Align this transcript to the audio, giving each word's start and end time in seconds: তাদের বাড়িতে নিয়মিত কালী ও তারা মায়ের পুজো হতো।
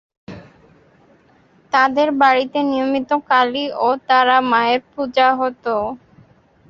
তাদের 1.73 2.07
বাড়িতে 2.21 2.59
নিয়মিত 2.63 3.09
কালী 3.29 3.65
ও 3.79 3.97
তারা 4.07 4.37
মায়ের 4.51 4.81
পুজো 4.91 5.27
হতো। 5.39 5.75